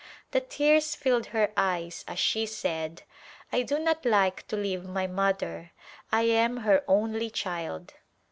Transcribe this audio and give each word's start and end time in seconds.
The 0.31 0.41
tears 0.41 0.95
filled 0.95 1.27
her 1.27 1.51
eyes 1.55 2.03
as 2.07 2.17
she 2.17 2.47
said," 2.47 3.03
I 3.53 3.61
do 3.61 3.77
not 3.77 4.03
like 4.03 4.47
to 4.47 4.55
leave 4.57 4.83
my 4.83 5.05
mother, 5.05 5.73
I 6.11 6.23
am 6.23 6.57
her 6.65 6.83
only 6.87 7.29
child." 7.29 7.93